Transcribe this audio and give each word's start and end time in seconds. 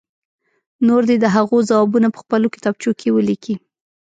نور 0.87 1.01
دې 1.09 1.15
د 1.21 1.25
هغو 1.35 1.57
ځوابونه 1.69 2.07
په 2.11 2.19
خپلو 2.23 2.47
کتابچو 2.55 2.91
کې 2.99 3.09
ولیکي. 3.15 3.55